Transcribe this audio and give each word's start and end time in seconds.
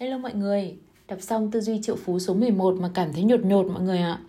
Hello 0.00 0.18
mọi 0.18 0.34
người, 0.34 0.76
đọc 1.08 1.18
xong 1.22 1.50
tư 1.50 1.60
duy 1.60 1.80
triệu 1.82 1.96
phú 1.96 2.18
số 2.18 2.34
11 2.34 2.74
mà 2.80 2.90
cảm 2.94 3.12
thấy 3.12 3.22
nhột 3.22 3.40
nhột 3.40 3.66
mọi 3.66 3.82
người 3.82 3.98
ạ. 3.98 4.20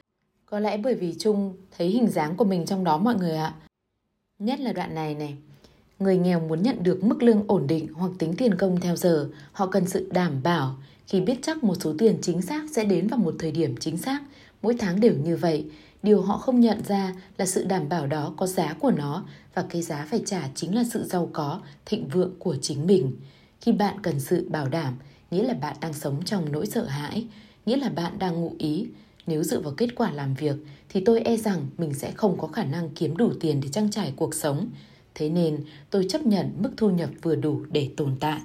Có 0.45 0.59
lẽ 0.59 0.77
bởi 0.77 0.95
vì 0.95 1.15
Trung 1.19 1.53
thấy 1.77 1.87
hình 1.87 2.07
dáng 2.07 2.35
của 2.35 2.45
mình 2.45 2.65
trong 2.65 2.83
đó 2.83 2.97
mọi 2.97 3.15
người 3.15 3.35
ạ. 3.37 3.53
Nhất 4.39 4.59
là 4.59 4.73
đoạn 4.73 4.95
này 4.95 5.15
này. 5.15 5.35
Người 5.99 6.17
nghèo 6.17 6.39
muốn 6.39 6.63
nhận 6.63 6.83
được 6.83 7.03
mức 7.03 7.23
lương 7.23 7.43
ổn 7.47 7.67
định 7.67 7.87
hoặc 7.93 8.11
tính 8.19 8.33
tiền 8.37 8.55
công 8.55 8.79
theo 8.79 8.95
giờ, 8.95 9.29
họ 9.51 9.67
cần 9.67 9.87
sự 9.87 10.09
đảm 10.11 10.43
bảo 10.43 10.75
khi 11.07 11.21
biết 11.21 11.39
chắc 11.41 11.63
một 11.63 11.75
số 11.75 11.93
tiền 11.97 12.17
chính 12.21 12.41
xác 12.41 12.63
sẽ 12.71 12.85
đến 12.85 13.07
vào 13.07 13.19
một 13.19 13.35
thời 13.39 13.51
điểm 13.51 13.75
chính 13.79 13.97
xác, 13.97 14.19
mỗi 14.61 14.75
tháng 14.79 14.99
đều 14.99 15.13
như 15.13 15.37
vậy. 15.37 15.65
Điều 16.03 16.21
họ 16.21 16.37
không 16.37 16.59
nhận 16.59 16.83
ra 16.83 17.13
là 17.37 17.45
sự 17.45 17.63
đảm 17.63 17.89
bảo 17.89 18.07
đó 18.07 18.33
có 18.37 18.47
giá 18.47 18.73
của 18.73 18.91
nó 18.91 19.23
và 19.53 19.65
cái 19.69 19.81
giá 19.81 20.07
phải 20.09 20.21
trả 20.25 20.49
chính 20.55 20.75
là 20.75 20.83
sự 20.93 21.03
giàu 21.03 21.29
có, 21.33 21.61
thịnh 21.85 22.07
vượng 22.07 22.35
của 22.39 22.55
chính 22.61 22.87
mình. 22.87 23.11
Khi 23.61 23.71
bạn 23.71 23.97
cần 24.01 24.19
sự 24.19 24.49
bảo 24.49 24.69
đảm, 24.69 24.93
nghĩa 25.31 25.43
là 25.43 25.53
bạn 25.53 25.75
đang 25.81 25.93
sống 25.93 26.23
trong 26.25 26.51
nỗi 26.51 26.65
sợ 26.65 26.85
hãi, 26.85 27.27
nghĩa 27.65 27.77
là 27.77 27.89
bạn 27.89 28.19
đang 28.19 28.41
ngụ 28.41 28.55
ý. 28.57 28.87
Nếu 29.27 29.43
dựa 29.43 29.59
vào 29.59 29.73
kết 29.77 29.95
quả 29.95 30.11
làm 30.11 30.33
việc 30.33 30.55
thì 30.89 31.01
tôi 31.05 31.21
e 31.21 31.37
rằng 31.37 31.65
mình 31.77 31.93
sẽ 31.93 32.11
không 32.11 32.37
có 32.37 32.47
khả 32.47 32.63
năng 32.63 32.89
kiếm 32.89 33.17
đủ 33.17 33.31
tiền 33.39 33.61
để 33.61 33.69
trang 33.69 33.91
trải 33.91 34.13
cuộc 34.15 34.33
sống. 34.33 34.69
Thế 35.15 35.29
nên 35.29 35.63
tôi 35.89 36.05
chấp 36.09 36.25
nhận 36.25 36.51
mức 36.57 36.71
thu 36.77 36.89
nhập 36.89 37.09
vừa 37.21 37.35
đủ 37.35 37.61
để 37.71 37.89
tồn 37.97 38.15
tại. 38.19 38.39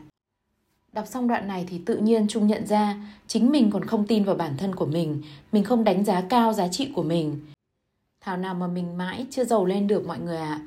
Đọc 0.93 1.07
xong 1.09 1.29
đoạn 1.29 1.49
này 1.49 1.67
thì 1.69 1.81
tự 1.87 1.97
nhiên 1.97 2.29
Trung 2.29 2.47
nhận 2.47 2.67
ra 2.67 2.97
chính 3.27 3.51
mình 3.51 3.71
còn 3.71 3.85
không 3.85 4.07
tin 4.07 4.25
vào 4.25 4.35
bản 4.35 4.57
thân 4.57 4.75
của 4.75 4.87
mình, 4.87 5.23
mình 5.53 5.65
không 5.65 5.85
đánh 5.85 6.05
giá 6.05 6.21
cao 6.21 6.53
giá 6.53 6.69
trị 6.69 6.89
của 6.95 7.03
mình. 7.03 7.41
Thảo 8.21 8.37
nào 8.37 8.55
mà 8.55 8.67
mình 8.67 8.99
mãi 8.99 9.27
chưa 9.31 9.45
giàu 9.45 9.65
lên 9.65 9.87
được 9.87 10.07
mọi 10.07 10.21
người 10.21 10.37
ạ. 10.37 10.61
À. 10.63 10.67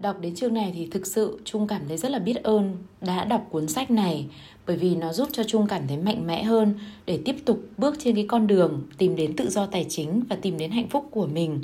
Đọc 0.00 0.20
đến 0.20 0.34
chương 0.34 0.54
này 0.54 0.72
thì 0.74 0.88
thực 0.90 1.06
sự 1.06 1.40
Trung 1.44 1.66
cảm 1.66 1.82
thấy 1.88 1.96
rất 1.96 2.10
là 2.10 2.18
biết 2.18 2.42
ơn 2.42 2.76
đã 3.00 3.24
đọc 3.24 3.46
cuốn 3.50 3.68
sách 3.68 3.90
này, 3.90 4.26
bởi 4.66 4.76
vì 4.76 4.94
nó 4.94 5.12
giúp 5.12 5.28
cho 5.32 5.44
Trung 5.44 5.66
cảm 5.66 5.86
thấy 5.88 5.96
mạnh 5.96 6.26
mẽ 6.26 6.42
hơn 6.42 6.74
để 7.06 7.20
tiếp 7.24 7.36
tục 7.44 7.60
bước 7.76 7.96
trên 7.98 8.14
cái 8.14 8.24
con 8.28 8.46
đường 8.46 8.82
tìm 8.98 9.16
đến 9.16 9.36
tự 9.36 9.50
do 9.50 9.66
tài 9.66 9.86
chính 9.88 10.22
và 10.28 10.36
tìm 10.36 10.58
đến 10.58 10.70
hạnh 10.70 10.88
phúc 10.88 11.08
của 11.10 11.26
mình. 11.26 11.62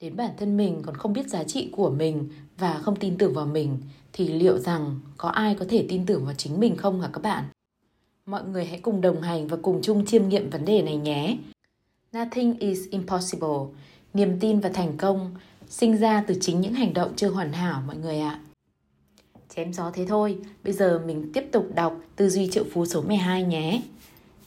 Đến 0.00 0.16
bản 0.16 0.30
thân 0.36 0.56
mình 0.56 0.82
còn 0.82 0.94
không 0.94 1.12
biết 1.12 1.28
giá 1.28 1.44
trị 1.44 1.68
của 1.72 1.90
mình 1.90 2.28
và 2.58 2.78
không 2.82 2.96
tin 2.96 3.18
tưởng 3.18 3.34
vào 3.34 3.46
mình, 3.46 3.78
thì 4.12 4.28
liệu 4.28 4.58
rằng 4.58 5.00
có 5.16 5.28
ai 5.28 5.54
có 5.54 5.64
thể 5.68 5.86
tin 5.88 6.06
tưởng 6.06 6.24
vào 6.24 6.34
chính 6.34 6.60
mình 6.60 6.76
không 6.76 7.00
hả 7.00 7.10
các 7.12 7.22
bạn? 7.22 7.44
Mọi 8.26 8.44
người 8.44 8.64
hãy 8.64 8.80
cùng 8.80 9.00
đồng 9.00 9.22
hành 9.22 9.48
và 9.48 9.56
cùng 9.62 9.82
chung 9.82 10.06
chiêm 10.06 10.28
nghiệm 10.28 10.50
vấn 10.50 10.64
đề 10.64 10.82
này 10.82 10.96
nhé. 10.96 11.36
Nothing 12.16 12.58
is 12.58 12.80
impossible. 12.90 13.58
Niềm 14.14 14.40
tin 14.40 14.60
và 14.60 14.68
thành 14.68 14.96
công 14.96 15.34
sinh 15.68 15.96
ra 15.96 16.24
từ 16.26 16.34
chính 16.40 16.60
những 16.60 16.74
hành 16.74 16.94
động 16.94 17.12
chưa 17.16 17.28
hoàn 17.28 17.52
hảo 17.52 17.82
mọi 17.86 17.96
người 17.96 18.18
ạ. 18.18 18.40
Chém 19.54 19.72
gió 19.72 19.90
thế 19.94 20.06
thôi, 20.06 20.38
bây 20.64 20.72
giờ 20.72 21.02
mình 21.06 21.30
tiếp 21.34 21.44
tục 21.52 21.66
đọc 21.74 22.00
tư 22.16 22.28
duy 22.28 22.50
triệu 22.50 22.64
phú 22.72 22.86
số 22.86 23.02
12 23.02 23.42
nhé. 23.42 23.82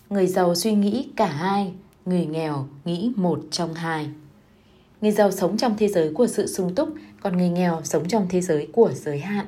Người 0.09 0.27
giàu 0.27 0.55
suy 0.55 0.73
nghĩ 0.73 1.07
cả 1.15 1.27
hai, 1.27 1.73
người 2.05 2.25
nghèo 2.25 2.67
nghĩ 2.85 3.11
một 3.15 3.39
trong 3.51 3.73
hai. 3.73 4.07
Người 5.01 5.11
giàu 5.11 5.31
sống 5.31 5.57
trong 5.57 5.77
thế 5.77 5.87
giới 5.87 6.13
của 6.13 6.27
sự 6.27 6.47
sung 6.47 6.75
túc, 6.75 6.89
còn 7.21 7.37
người 7.37 7.49
nghèo 7.49 7.81
sống 7.83 8.07
trong 8.07 8.27
thế 8.29 8.41
giới 8.41 8.67
của 8.73 8.91
giới 8.95 9.19
hạn. 9.19 9.45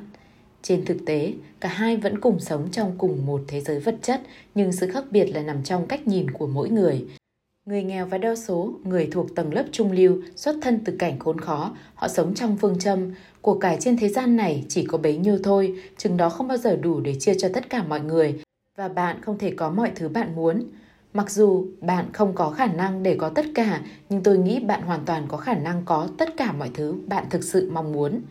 Trên 0.62 0.86
thực 0.86 0.98
tế, 1.06 1.34
cả 1.60 1.70
hai 1.70 1.98
vẫn 1.98 2.20
cùng 2.20 2.40
sống 2.40 2.68
trong 2.72 2.96
cùng 2.98 3.26
một 3.26 3.42
thế 3.48 3.62
giới 3.62 3.80
vật 3.80 3.96
chất, 4.02 4.22
nhưng 4.56 4.72
sự 4.72 4.92
khác 4.92 5.04
biệt 5.12 5.26
là 5.26 5.42
nằm 5.42 5.64
trong 5.64 5.88
cách 5.88 6.08
nhìn 6.08 6.32
của 6.32 6.48
mỗi 6.48 6.70
người. 6.70 7.06
Người 7.66 7.84
nghèo 7.84 8.06
và 8.06 8.18
đa 8.18 8.36
số, 8.36 8.74
người 8.84 9.08
thuộc 9.12 9.36
tầng 9.36 9.54
lớp 9.54 9.66
trung 9.72 9.92
lưu, 9.92 10.18
xuất 10.36 10.56
thân 10.62 10.80
từ 10.86 10.94
cảnh 11.00 11.20
khốn 11.20 11.40
khó, 11.40 11.76
họ 11.96 12.08
sống 12.08 12.34
trong 12.34 12.58
phương 12.58 12.80
châm, 12.80 13.12
của 13.42 13.60
cải 13.60 13.78
trên 13.80 13.98
thế 13.98 14.10
gian 14.10 14.36
này 14.36 14.66
chỉ 14.70 14.86
có 14.86 14.98
bấy 14.98 15.18
nhiêu 15.18 15.38
thôi, 15.44 15.82
chừng 15.98 16.18
đó 16.18 16.30
không 16.30 16.48
bao 16.48 16.58
giờ 16.58 16.76
đủ 16.76 17.00
để 17.00 17.16
chia 17.20 17.34
cho 17.34 17.50
tất 17.54 17.70
cả 17.70 17.84
mọi 17.84 18.00
người, 18.00 18.40
và 18.78 18.88
bạn 18.88 19.22
không 19.22 19.38
thể 19.38 19.52
có 19.52 19.70
mọi 19.70 19.92
thứ 19.96 20.10
bạn 20.10 20.36
muốn. 20.36 20.64
Mặc 21.14 21.32
dù 21.32 21.66
bạn 21.82 22.06
không 22.14 22.36
có 22.36 22.50
khả 22.50 22.66
năng 22.66 23.04
để 23.04 23.16
có 23.16 23.30
tất 23.30 23.46
cả, 23.56 23.82
nhưng 24.10 24.24
tôi 24.24 24.38
nghĩ 24.38 24.60
bạn 24.60 24.82
hoàn 24.82 25.06
toàn 25.06 25.26
có 25.28 25.38
khả 25.38 25.54
năng 25.54 25.82
có 25.86 26.08
tất 26.18 26.38
cả 26.38 26.52
mọi 26.52 26.72
thứ 26.74 26.96
bạn 27.08 27.26
thực 27.30 27.44
sự 27.44 27.70
mong 27.74 27.92
muốn. 27.92 28.22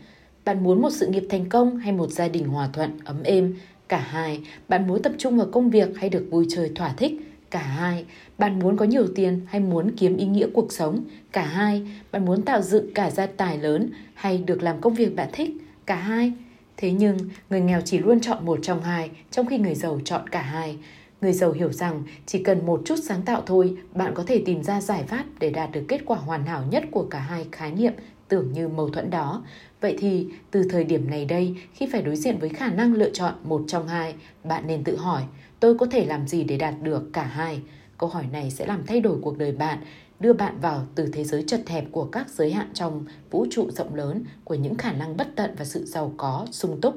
Bạn 0.45 0.63
muốn 0.63 0.83
một 0.83 0.91
sự 0.91 1.07
nghiệp 1.07 1.27
thành 1.31 1.49
công 1.49 1.77
hay 1.77 1.93
một 1.93 2.11
gia 2.11 2.29
đình 2.29 2.49
hòa 2.49 2.69
thuận, 2.73 2.99
ấm 3.05 3.23
êm? 3.23 3.57
Cả 3.89 3.99
hai. 3.99 4.41
Bạn 4.69 4.87
muốn 4.87 5.03
tập 5.03 5.13
trung 5.19 5.39
vào 5.39 5.47
công 5.53 5.71
việc 5.71 5.89
hay 5.97 6.09
được 6.09 6.27
vui 6.31 6.47
chơi 6.51 6.73
thỏa 6.75 6.95
thích? 6.97 7.13
Cả 7.51 7.63
hai. 7.63 8.05
Bạn 8.43 8.59
muốn 8.59 8.77
có 8.77 8.85
nhiều 8.85 9.07
tiền 9.15 9.41
hay 9.47 9.61
muốn 9.61 9.91
kiếm 9.97 10.17
ý 10.17 10.27
nghĩa 10.27 10.47
cuộc 10.55 10.73
sống? 10.73 11.05
Cả 11.33 11.45
hai. 11.45 11.83
Bạn 12.13 12.25
muốn 12.25 12.43
tạo 12.43 12.63
dựng 12.63 12.95
cả 12.95 13.11
gia 13.11 13.27
tài 13.27 13.59
lớn 13.59 13.91
hay 14.15 14.39
được 14.39 14.63
làm 14.63 14.81
công 14.81 14.95
việc 14.95 15.17
bạn 15.17 15.29
thích? 15.33 15.51
Cả 15.87 15.95
hai. 15.95 16.33
Thế 16.77 16.93
nhưng, 16.93 17.19
người 17.51 17.61
nghèo 17.61 17.81
chỉ 17.81 17.99
luôn 17.99 18.21
chọn 18.21 18.45
một 18.45 18.59
trong 18.63 18.83
hai, 18.83 19.11
trong 19.31 19.47
khi 19.47 19.59
người 19.59 19.75
giàu 19.75 20.01
chọn 20.05 20.29
cả 20.29 20.43
hai. 20.43 20.77
Người 21.21 21.33
giàu 21.33 21.53
hiểu 21.53 21.73
rằng 21.73 22.03
chỉ 22.27 22.43
cần 22.43 22.67
một 22.67 22.83
chút 22.85 22.97
sáng 23.03 23.23
tạo 23.23 23.43
thôi, 23.47 23.77
bạn 23.95 24.15
có 24.15 24.25
thể 24.27 24.43
tìm 24.47 24.63
ra 24.63 24.81
giải 24.81 25.05
pháp 25.09 25.25
để 25.39 25.51
đạt 25.51 25.73
được 25.73 25.85
kết 25.89 26.01
quả 26.07 26.19
hoàn 26.19 26.47
hảo 26.47 26.65
nhất 26.71 26.85
của 26.91 27.07
cả 27.11 27.19
hai 27.19 27.47
khái 27.53 27.73
niệm 27.73 27.93
tưởng 28.29 28.53
như 28.53 28.69
mâu 28.69 28.91
thuẫn 28.91 29.11
đó. 29.11 29.45
Vậy 29.81 29.97
thì, 29.99 30.27
từ 30.51 30.63
thời 30.71 30.85
điểm 30.85 31.11
này 31.11 31.25
đây, 31.25 31.55
khi 31.73 31.89
phải 31.93 32.03
đối 32.03 32.17
diện 32.17 32.39
với 32.39 32.49
khả 32.49 32.69
năng 32.69 32.95
lựa 32.95 33.11
chọn 33.11 33.35
một 33.45 33.65
trong 33.67 33.89
hai, 33.89 34.15
bạn 34.45 34.67
nên 34.67 34.85
tự 34.85 34.97
hỏi, 34.97 35.23
tôi 35.61 35.79
có 35.79 35.87
thể 35.87 36.05
làm 36.05 36.29
gì 36.29 36.45
để 36.45 36.57
đạt 36.57 36.75
được 36.83 37.13
cả 37.13 37.23
hai? 37.23 37.61
Câu 38.03 38.09
hỏi 38.09 38.27
này 38.33 38.51
sẽ 38.51 38.67
làm 38.67 38.87
thay 38.87 39.01
đổi 39.01 39.19
cuộc 39.23 39.39
đời 39.39 39.53
bạn, 39.53 39.79
đưa 40.21 40.33
bạn 40.33 40.61
vào 40.61 40.87
từ 40.95 41.07
thế 41.13 41.25
giới 41.25 41.45
chật 41.47 41.69
hẹp 41.69 41.85
của 41.91 42.05
các 42.05 42.31
giới 42.31 42.53
hạn 42.53 42.71
trong 42.75 43.05
vũ 43.31 43.47
trụ 43.51 43.71
rộng 43.71 43.95
lớn 43.95 44.25
của 44.45 44.55
những 44.55 44.75
khả 44.75 44.93
năng 44.93 45.17
bất 45.17 45.29
tận 45.37 45.55
và 45.59 45.65
sự 45.65 45.85
giàu 45.85 46.15
có, 46.17 46.47
sung 46.51 46.81
túc. 46.81 46.95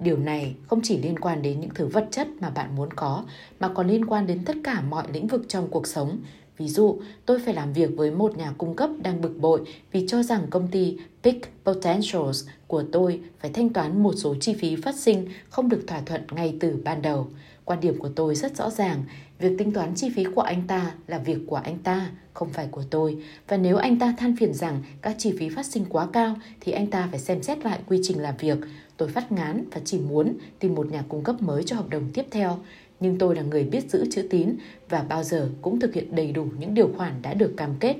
Điều 0.00 0.16
này 0.16 0.56
không 0.66 0.80
chỉ 0.82 0.98
liên 0.98 1.18
quan 1.18 1.42
đến 1.42 1.60
những 1.60 1.70
thứ 1.74 1.86
vật 1.86 2.08
chất 2.10 2.28
mà 2.40 2.50
bạn 2.50 2.76
muốn 2.76 2.92
có, 2.92 3.24
mà 3.60 3.68
còn 3.68 3.86
liên 3.88 4.06
quan 4.06 4.26
đến 4.26 4.44
tất 4.44 4.56
cả 4.64 4.80
mọi 4.80 5.06
lĩnh 5.12 5.26
vực 5.26 5.44
trong 5.48 5.68
cuộc 5.70 5.86
sống. 5.86 6.18
Ví 6.58 6.68
dụ, 6.68 7.00
tôi 7.26 7.38
phải 7.38 7.54
làm 7.54 7.72
việc 7.72 7.90
với 7.96 8.10
một 8.10 8.36
nhà 8.36 8.52
cung 8.58 8.76
cấp 8.76 8.90
đang 9.02 9.20
bực 9.20 9.38
bội 9.38 9.60
vì 9.92 10.06
cho 10.08 10.22
rằng 10.22 10.46
công 10.50 10.68
ty 10.68 10.96
Peak 11.22 11.36
Potentials 11.64 12.46
của 12.66 12.82
tôi 12.92 13.20
phải 13.38 13.50
thanh 13.50 13.68
toán 13.68 14.02
một 14.02 14.12
số 14.16 14.34
chi 14.40 14.54
phí 14.54 14.76
phát 14.76 14.94
sinh 14.94 15.28
không 15.48 15.68
được 15.68 15.84
thỏa 15.86 16.00
thuận 16.00 16.22
ngay 16.30 16.56
từ 16.60 16.76
ban 16.84 17.02
đầu. 17.02 17.26
Quan 17.64 17.80
điểm 17.80 17.98
của 17.98 18.08
tôi 18.08 18.34
rất 18.34 18.56
rõ 18.56 18.70
ràng, 18.70 19.04
việc 19.38 19.58
tính 19.58 19.72
toán 19.72 19.94
chi 19.94 20.10
phí 20.16 20.24
của 20.24 20.40
anh 20.40 20.62
ta 20.66 20.94
là 21.06 21.18
việc 21.18 21.38
của 21.46 21.56
anh 21.56 21.78
ta, 21.78 22.10
không 22.34 22.48
phải 22.52 22.66
của 22.70 22.82
tôi. 22.90 23.16
Và 23.48 23.56
nếu 23.56 23.76
anh 23.76 23.98
ta 23.98 24.14
than 24.18 24.36
phiền 24.36 24.54
rằng 24.54 24.82
các 25.02 25.14
chi 25.18 25.34
phí 25.38 25.48
phát 25.48 25.66
sinh 25.66 25.84
quá 25.88 26.06
cao 26.12 26.36
thì 26.60 26.72
anh 26.72 26.86
ta 26.86 27.08
phải 27.10 27.20
xem 27.20 27.42
xét 27.42 27.64
lại 27.64 27.80
quy 27.86 28.00
trình 28.02 28.20
làm 28.20 28.36
việc. 28.36 28.58
Tôi 28.96 29.08
phát 29.08 29.32
ngán 29.32 29.64
và 29.72 29.80
chỉ 29.84 29.98
muốn 29.98 30.34
tìm 30.58 30.74
một 30.74 30.92
nhà 30.92 31.04
cung 31.08 31.24
cấp 31.24 31.42
mới 31.42 31.62
cho 31.62 31.76
hợp 31.76 31.90
đồng 31.90 32.10
tiếp 32.14 32.26
theo. 32.30 32.58
Nhưng 33.00 33.18
tôi 33.18 33.36
là 33.36 33.42
người 33.42 33.64
biết 33.64 33.90
giữ 33.90 34.06
chữ 34.10 34.26
tín 34.30 34.54
và 34.88 35.02
bao 35.08 35.22
giờ 35.22 35.48
cũng 35.62 35.80
thực 35.80 35.94
hiện 35.94 36.14
đầy 36.14 36.32
đủ 36.32 36.46
những 36.58 36.74
điều 36.74 36.90
khoản 36.96 37.22
đã 37.22 37.34
được 37.34 37.54
cam 37.56 37.74
kết. 37.80 37.96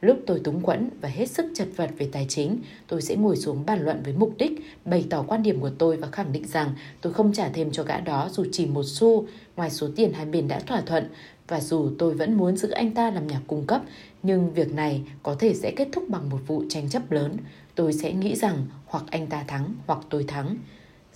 Lúc 0.00 0.18
tôi 0.26 0.40
túng 0.44 0.60
quẫn 0.60 0.90
và 1.00 1.08
hết 1.08 1.26
sức 1.30 1.46
chật 1.54 1.68
vật 1.76 1.90
về 1.98 2.08
tài 2.12 2.26
chính, 2.28 2.58
tôi 2.86 3.02
sẽ 3.02 3.16
ngồi 3.16 3.36
xuống 3.36 3.66
bàn 3.66 3.84
luận 3.84 4.02
với 4.04 4.14
mục 4.18 4.34
đích, 4.38 4.52
bày 4.84 5.06
tỏ 5.10 5.24
quan 5.28 5.42
điểm 5.42 5.60
của 5.60 5.70
tôi 5.78 5.96
và 5.96 6.08
khẳng 6.12 6.32
định 6.32 6.46
rằng 6.46 6.70
tôi 7.00 7.12
không 7.12 7.32
trả 7.32 7.48
thêm 7.48 7.70
cho 7.70 7.82
gã 7.82 8.00
đó 8.00 8.28
dù 8.32 8.44
chỉ 8.52 8.66
một 8.66 8.82
xu 8.86 9.26
ngoài 9.56 9.70
số 9.70 9.88
tiền 9.96 10.12
hai 10.12 10.26
bên 10.26 10.48
đã 10.48 10.60
thỏa 10.60 10.80
thuận. 10.80 11.08
Và 11.48 11.60
dù 11.60 11.90
tôi 11.98 12.14
vẫn 12.14 12.34
muốn 12.34 12.56
giữ 12.56 12.70
anh 12.70 12.90
ta 12.90 13.10
làm 13.10 13.26
nhà 13.26 13.40
cung 13.46 13.66
cấp, 13.66 13.82
nhưng 14.22 14.54
việc 14.54 14.74
này 14.74 15.02
có 15.22 15.36
thể 15.38 15.54
sẽ 15.54 15.70
kết 15.76 15.88
thúc 15.92 16.04
bằng 16.08 16.30
một 16.30 16.40
vụ 16.46 16.64
tranh 16.68 16.88
chấp 16.88 17.10
lớn. 17.10 17.36
Tôi 17.74 17.92
sẽ 17.92 18.12
nghĩ 18.12 18.34
rằng 18.34 18.66
hoặc 18.86 19.04
anh 19.10 19.26
ta 19.26 19.44
thắng 19.46 19.74
hoặc 19.86 19.98
tôi 20.10 20.24
thắng. 20.24 20.56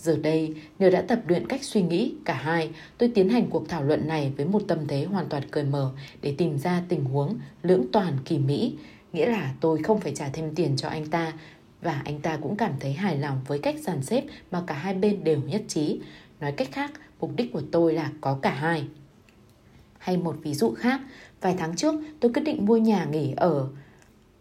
Giờ 0.03 0.17
đây, 0.23 0.55
nhờ 0.79 0.91
đã 0.91 1.03
tập 1.03 1.21
luyện 1.27 1.47
cách 1.47 1.65
suy 1.65 1.83
nghĩ 1.83 2.15
cả 2.25 2.35
hai, 2.35 2.71
tôi 2.99 3.13
tiến 3.15 3.29
hành 3.29 3.51
cuộc 3.51 3.69
thảo 3.69 3.85
luận 3.85 4.09
này 4.09 4.33
với 4.37 4.47
một 4.47 4.63
tâm 4.69 4.79
thế 4.89 5.05
hoàn 5.05 5.29
toàn 5.29 5.43
cởi 5.51 5.65
mở 5.65 5.91
để 6.23 6.35
tìm 6.39 6.59
ra 6.59 6.83
tình 6.89 7.05
huống 7.05 7.39
lưỡng 7.63 7.87
toàn 7.93 8.17
kỳ 8.25 8.39
mỹ, 8.39 8.77
nghĩa 9.13 9.27
là 9.27 9.55
tôi 9.61 9.83
không 9.83 10.01
phải 10.01 10.15
trả 10.15 10.29
thêm 10.29 10.55
tiền 10.55 10.77
cho 10.77 10.89
anh 10.89 11.07
ta 11.07 11.33
và 11.83 12.03
anh 12.05 12.21
ta 12.21 12.37
cũng 12.37 12.57
cảm 12.57 12.73
thấy 12.81 12.93
hài 12.93 13.19
lòng 13.19 13.41
với 13.47 13.59
cách 13.59 13.77
dàn 13.79 14.03
xếp 14.03 14.25
mà 14.51 14.63
cả 14.67 14.75
hai 14.75 14.95
bên 14.95 15.25
đều 15.25 15.41
nhất 15.41 15.63
trí. 15.69 16.01
Nói 16.41 16.53
cách 16.53 16.69
khác, 16.73 16.91
mục 17.21 17.31
đích 17.37 17.53
của 17.53 17.63
tôi 17.73 17.95
là 17.95 18.11
có 18.21 18.39
cả 18.43 18.51
hai. 18.51 18.85
Hay 19.99 20.17
một 20.17 20.37
ví 20.43 20.55
dụ 20.55 20.75
khác, 20.75 21.01
vài 21.41 21.55
tháng 21.59 21.77
trước 21.77 21.95
tôi 22.21 22.33
quyết 22.33 22.43
định 22.43 22.67
mua 22.67 22.77
nhà 22.77 23.05
nghỉ 23.05 23.35
ở 23.37 23.69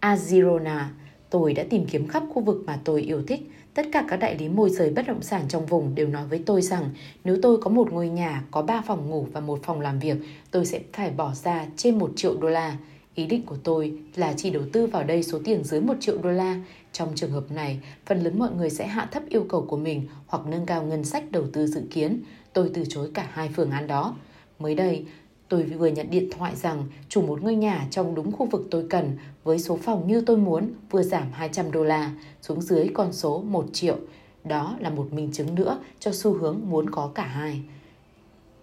Azirona. 0.02 0.84
Tôi 1.30 1.54
đã 1.54 1.64
tìm 1.70 1.86
kiếm 1.86 2.08
khắp 2.08 2.24
khu 2.34 2.42
vực 2.42 2.64
mà 2.66 2.80
tôi 2.84 3.02
yêu 3.02 3.24
thích 3.28 3.42
Tất 3.74 3.88
cả 3.92 4.06
các 4.08 4.18
đại 4.18 4.38
lý 4.38 4.50
môi 4.50 4.70
giới 4.70 4.90
bất 4.90 5.08
động 5.08 5.22
sản 5.22 5.46
trong 5.50 5.66
vùng 5.66 5.96
đều 5.96 6.08
nói 6.08 6.28
với 6.28 6.44
tôi 6.46 6.62
rằng 6.62 6.90
nếu 7.24 7.38
tôi 7.42 7.58
có 7.58 7.70
một 7.70 7.94
ngôi 7.94 8.10
nhà 8.10 8.44
có 8.52 8.62
3 8.62 8.82
phòng 8.82 9.10
ngủ 9.10 9.28
và 9.32 9.42
một 9.42 9.60
phòng 9.64 9.82
làm 9.82 10.00
việc, 10.00 10.18
tôi 10.52 10.66
sẽ 10.66 10.80
phải 10.94 11.12
bỏ 11.12 11.34
ra 11.34 11.66
trên 11.76 12.00
1 12.00 12.12
triệu 12.16 12.38
đô 12.38 12.50
la. 12.50 12.78
Ý 13.16 13.26
định 13.26 13.46
của 13.46 13.58
tôi 13.64 13.94
là 14.16 14.34
chỉ 14.38 14.50
đầu 14.50 14.64
tư 14.74 14.88
vào 14.88 15.04
đây 15.04 15.24
số 15.24 15.40
tiền 15.44 15.64
dưới 15.64 15.82
1 15.82 15.94
triệu 16.00 16.18
đô 16.18 16.30
la. 16.30 16.62
Trong 16.94 17.10
trường 17.16 17.32
hợp 17.32 17.52
này, 17.52 17.80
phần 18.06 18.24
lớn 18.24 18.40
mọi 18.40 18.50
người 18.52 18.70
sẽ 18.70 18.88
hạ 18.88 19.08
thấp 19.12 19.24
yêu 19.30 19.46
cầu 19.50 19.66
của 19.70 19.78
mình 19.78 20.08
hoặc 20.28 20.48
nâng 20.48 20.66
cao 20.66 20.84
ngân 20.84 21.04
sách 21.04 21.32
đầu 21.32 21.44
tư 21.54 21.68
dự 21.68 21.82
kiến. 21.92 22.22
Tôi 22.54 22.72
từ 22.74 22.84
chối 22.90 23.12
cả 23.14 23.30
hai 23.32 23.50
phương 23.56 23.72
án 23.72 23.88
đó. 23.88 24.16
Mới 24.60 24.76
đây, 24.76 25.06
Tôi 25.50 25.64
vừa 25.64 25.88
nhận 25.88 26.10
điện 26.10 26.30
thoại 26.38 26.56
rằng 26.56 26.84
chủ 27.10 27.22
một 27.22 27.42
ngôi 27.44 27.56
nhà 27.56 27.88
trong 27.92 28.16
đúng 28.16 28.32
khu 28.32 28.46
vực 28.46 28.68
tôi 28.72 28.86
cần 28.90 29.18
với 29.44 29.60
số 29.60 29.78
phòng 29.78 30.08
như 30.08 30.22
tôi 30.22 30.38
muốn 30.38 30.74
vừa 30.90 31.04
giảm 31.04 31.32
200 31.32 31.72
đô 31.72 31.84
la 31.84 32.12
xuống 32.42 32.62
dưới 32.62 32.88
con 32.94 33.14
số 33.14 33.42
1 33.42 33.66
triệu. 33.74 33.98
Đó 34.44 34.76
là 34.80 34.90
một 34.90 35.14
minh 35.14 35.30
chứng 35.32 35.56
nữa 35.56 35.80
cho 36.00 36.12
xu 36.12 36.34
hướng 36.34 36.60
muốn 36.66 36.90
có 36.90 37.12
cả 37.16 37.26
hai. 37.26 37.62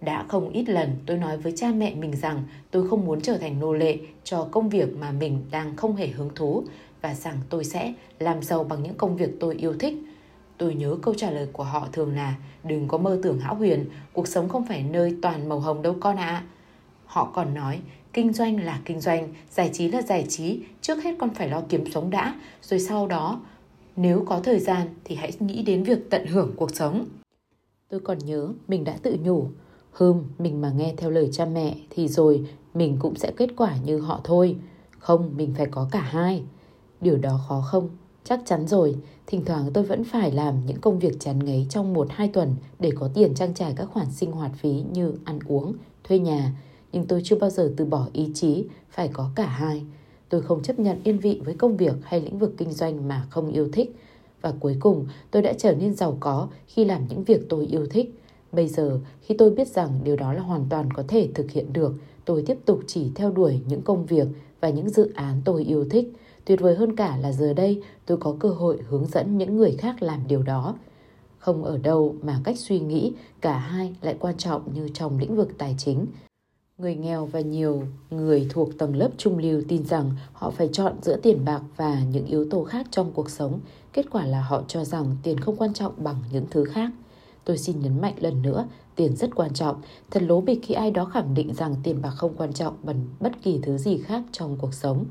Đã 0.01 0.25
không 0.27 0.49
ít 0.49 0.69
lần 0.69 0.95
tôi 1.05 1.17
nói 1.17 1.37
với 1.37 1.53
cha 1.55 1.71
mẹ 1.71 1.95
mình 1.95 2.15
rằng 2.15 2.43
tôi 2.71 2.87
không 2.89 3.05
muốn 3.05 3.21
trở 3.21 3.37
thành 3.37 3.59
nô 3.59 3.73
lệ 3.73 3.97
cho 4.23 4.47
công 4.51 4.69
việc 4.69 4.97
mà 4.97 5.11
mình 5.11 5.41
đang 5.51 5.75
không 5.75 5.95
hề 5.95 6.07
hứng 6.07 6.29
thú 6.35 6.63
và 7.01 7.13
rằng 7.13 7.37
tôi 7.49 7.63
sẽ 7.63 7.93
làm 8.19 8.43
giàu 8.43 8.63
bằng 8.63 8.83
những 8.83 8.95
công 8.97 9.17
việc 9.17 9.29
tôi 9.39 9.55
yêu 9.55 9.73
thích. 9.79 9.93
Tôi 10.57 10.75
nhớ 10.75 10.97
câu 11.01 11.13
trả 11.13 11.31
lời 11.31 11.47
của 11.53 11.63
họ 11.63 11.87
thường 11.93 12.15
là 12.15 12.35
đừng 12.63 12.87
có 12.87 12.97
mơ 12.97 13.19
tưởng 13.23 13.39
hão 13.39 13.55
huyền, 13.55 13.85
cuộc 14.13 14.27
sống 14.27 14.49
không 14.49 14.65
phải 14.65 14.83
nơi 14.83 15.15
toàn 15.21 15.49
màu 15.49 15.59
hồng 15.59 15.81
đâu 15.81 15.95
con 15.99 16.15
ạ. 16.15 16.25
À. 16.25 16.43
Họ 17.07 17.31
còn 17.33 17.53
nói 17.53 17.81
kinh 18.13 18.33
doanh 18.33 18.63
là 18.63 18.81
kinh 18.85 19.01
doanh, 19.01 19.33
giải 19.51 19.69
trí 19.73 19.87
là 19.87 20.01
giải 20.01 20.25
trí, 20.29 20.59
trước 20.81 21.03
hết 21.03 21.15
con 21.19 21.29
phải 21.33 21.49
lo 21.49 21.61
kiếm 21.69 21.91
sống 21.91 22.09
đã, 22.09 22.35
rồi 22.61 22.79
sau 22.79 23.07
đó 23.07 23.41
nếu 23.95 24.23
có 24.27 24.39
thời 24.39 24.59
gian 24.59 24.87
thì 25.03 25.15
hãy 25.15 25.31
nghĩ 25.39 25.63
đến 25.63 25.83
việc 25.83 26.09
tận 26.09 26.25
hưởng 26.25 26.53
cuộc 26.55 26.75
sống. 26.75 27.05
Tôi 27.89 27.99
còn 27.99 28.17
nhớ 28.17 28.53
mình 28.67 28.83
đã 28.83 28.97
tự 29.03 29.17
nhủ, 29.23 29.47
hừm, 29.91 30.23
mình 30.39 30.61
mà 30.61 30.71
nghe 30.71 30.93
theo 30.97 31.09
lời 31.09 31.29
cha 31.31 31.45
mẹ 31.45 31.75
thì 31.89 32.07
rồi 32.07 32.45
mình 32.73 32.97
cũng 32.99 33.15
sẽ 33.15 33.31
kết 33.37 33.49
quả 33.57 33.77
như 33.85 33.99
họ 33.99 34.21
thôi. 34.23 34.55
Không, 34.99 35.31
mình 35.37 35.53
phải 35.57 35.65
có 35.71 35.87
cả 35.91 36.01
hai. 36.01 36.43
Điều 37.01 37.17
đó 37.17 37.39
khó 37.47 37.61
không? 37.61 37.89
Chắc 38.23 38.41
chắn 38.45 38.67
rồi, 38.67 38.95
thỉnh 39.27 39.45
thoảng 39.45 39.69
tôi 39.73 39.83
vẫn 39.83 40.03
phải 40.03 40.31
làm 40.31 40.65
những 40.65 40.81
công 40.81 40.99
việc 40.99 41.19
chán 41.19 41.45
ngấy 41.45 41.65
trong 41.69 41.93
một 41.93 42.07
hai 42.09 42.27
tuần 42.27 42.55
để 42.79 42.91
có 42.95 43.09
tiền 43.13 43.35
trang 43.35 43.53
trải 43.53 43.73
các 43.75 43.85
khoản 43.85 44.11
sinh 44.11 44.31
hoạt 44.31 44.51
phí 44.55 44.83
như 44.93 45.13
ăn 45.23 45.39
uống, 45.47 45.73
thuê 46.03 46.19
nhà. 46.19 46.51
Nhưng 46.93 47.05
tôi 47.05 47.21
chưa 47.23 47.35
bao 47.35 47.49
giờ 47.49 47.73
từ 47.77 47.85
bỏ 47.85 48.07
ý 48.13 48.31
chí 48.33 48.65
phải 48.89 49.07
có 49.13 49.29
cả 49.35 49.45
hai. 49.45 49.83
Tôi 50.29 50.41
không 50.41 50.63
chấp 50.63 50.79
nhận 50.79 50.99
yên 51.03 51.19
vị 51.19 51.41
với 51.45 51.53
công 51.53 51.77
việc 51.77 51.95
hay 52.03 52.21
lĩnh 52.21 52.39
vực 52.39 52.53
kinh 52.57 52.71
doanh 52.71 53.07
mà 53.07 53.27
không 53.29 53.51
yêu 53.51 53.69
thích. 53.73 53.95
Và 54.41 54.53
cuối 54.59 54.77
cùng 54.79 55.07
tôi 55.31 55.41
đã 55.41 55.53
trở 55.57 55.75
nên 55.75 55.93
giàu 55.93 56.17
có 56.19 56.47
khi 56.67 56.85
làm 56.85 57.07
những 57.09 57.23
việc 57.23 57.41
tôi 57.49 57.65
yêu 57.65 57.85
thích. 57.85 58.19
Bây 58.51 58.67
giờ 58.67 58.99
khi 59.21 59.35
tôi 59.37 59.51
biết 59.51 59.67
rằng 59.67 59.99
điều 60.03 60.15
đó 60.15 60.33
là 60.33 60.41
hoàn 60.41 60.65
toàn 60.69 60.93
có 60.93 61.03
thể 61.07 61.29
thực 61.33 61.51
hiện 61.51 61.73
được, 61.73 61.93
tôi 62.25 62.43
tiếp 62.45 62.57
tục 62.65 62.79
chỉ 62.87 63.11
theo 63.15 63.31
đuổi 63.31 63.59
những 63.67 63.81
công 63.81 64.05
việc 64.05 64.27
và 64.61 64.69
những 64.69 64.89
dự 64.89 65.11
án 65.15 65.41
tôi 65.45 65.63
yêu 65.63 65.85
thích. 65.89 66.13
Tuyệt 66.45 66.61
vời 66.61 66.75
hơn 66.75 66.95
cả 66.95 67.17
là 67.17 67.31
giờ 67.31 67.53
đây 67.53 67.81
tôi 68.05 68.17
có 68.17 68.35
cơ 68.39 68.49
hội 68.49 68.77
hướng 68.89 69.05
dẫn 69.05 69.37
những 69.37 69.57
người 69.57 69.71
khác 69.71 70.03
làm 70.03 70.19
điều 70.27 70.43
đó. 70.43 70.75
Không 71.39 71.63
ở 71.63 71.77
đâu 71.77 72.15
mà 72.21 72.41
cách 72.43 72.59
suy 72.59 72.79
nghĩ 72.79 73.13
cả 73.41 73.57
hai 73.57 73.95
lại 74.01 74.15
quan 74.19 74.37
trọng 74.37 74.73
như 74.73 74.89
trong 74.93 75.19
lĩnh 75.19 75.35
vực 75.35 75.49
tài 75.57 75.75
chính. 75.77 76.05
Người 76.81 76.95
nghèo 76.95 77.25
và 77.25 77.39
nhiều 77.39 77.83
người 78.09 78.47
thuộc 78.49 78.77
tầng 78.77 78.95
lớp 78.95 79.09
trung 79.17 79.37
lưu 79.37 79.61
tin 79.67 79.85
rằng 79.85 80.11
họ 80.33 80.49
phải 80.49 80.69
chọn 80.71 80.93
giữa 81.01 81.17
tiền 81.17 81.45
bạc 81.45 81.61
và 81.77 82.03
những 82.11 82.25
yếu 82.25 82.49
tố 82.49 82.63
khác 82.63 82.87
trong 82.91 83.11
cuộc 83.11 83.29
sống. 83.29 83.59
Kết 83.93 84.05
quả 84.11 84.25
là 84.25 84.41
họ 84.41 84.63
cho 84.67 84.85
rằng 84.85 85.17
tiền 85.23 85.39
không 85.39 85.55
quan 85.55 85.73
trọng 85.73 85.93
bằng 85.97 86.15
những 86.31 86.45
thứ 86.51 86.65
khác. 86.65 86.91
Tôi 87.45 87.57
xin 87.57 87.79
nhấn 87.79 88.01
mạnh 88.01 88.13
lần 88.19 88.41
nữa, 88.41 88.67
tiền 88.95 89.15
rất 89.15 89.35
quan 89.35 89.53
trọng. 89.53 89.81
Thật 90.11 90.23
lố 90.23 90.41
bịch 90.41 90.59
khi 90.63 90.73
ai 90.73 90.91
đó 90.91 91.05
khẳng 91.05 91.33
định 91.33 91.53
rằng 91.53 91.75
tiền 91.83 92.01
bạc 92.01 92.09
không 92.09 92.33
quan 92.37 92.53
trọng 92.53 92.73
bằng 92.83 93.07
bất 93.19 93.31
kỳ 93.43 93.59
thứ 93.63 93.77
gì 93.77 93.97
khác 93.97 94.23
trong 94.31 94.57
cuộc 94.57 94.73
sống. 94.73 95.05